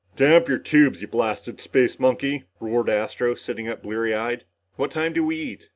[0.15, 4.45] "Damp your tubes, you blasted space monkey," roared Astro, sitting up bleary eyed.
[4.75, 5.69] "What time do we eat?"